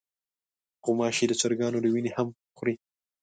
[0.83, 2.75] غوماشې د چرګانو له وینې هم خوري.